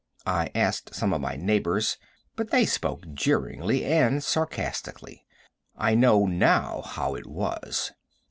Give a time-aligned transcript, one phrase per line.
[0.25, 1.99] I asked some of my neighbors,
[2.35, 5.27] but they spoke jeeringly and sarcastically.
[5.77, 7.91] I know now how it was.